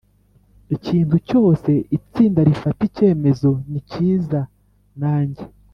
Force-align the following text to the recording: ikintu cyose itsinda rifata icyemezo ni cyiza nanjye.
ikintu 0.75 1.15
cyose 1.29 1.71
itsinda 1.97 2.39
rifata 2.49 2.81
icyemezo 2.89 3.49
ni 3.71 3.79
cyiza 3.89 4.39
nanjye. 5.01 5.43